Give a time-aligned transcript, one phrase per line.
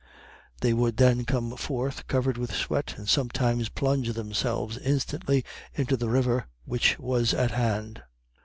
[0.61, 6.09] They would then come forth covered with sweat, and sometimes plunge themselves instantly into the
[6.09, 8.01] river which was at hand.